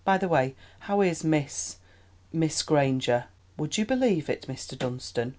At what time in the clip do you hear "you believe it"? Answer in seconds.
3.77-4.47